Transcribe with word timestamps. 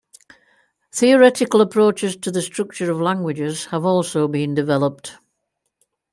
Theoretical 0.91 1.61
approaches 1.61 2.15
to 2.15 2.31
the 2.31 2.41
structure 2.41 2.89
of 2.89 2.99
languages 2.99 3.65
have 3.65 3.85
also 3.85 4.27
been 4.27 4.55
developed. 4.55 5.19